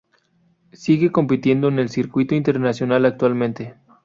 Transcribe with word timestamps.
Sigue 0.73 1.11
compitiendo 1.11 1.67
en 1.67 1.77
el 1.77 1.89
circuito 1.89 2.33
internacional 2.33 3.05
actualmente. 3.05 3.75